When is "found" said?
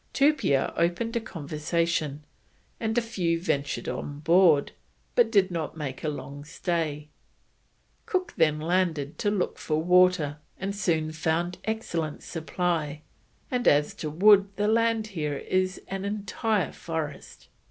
11.11-11.57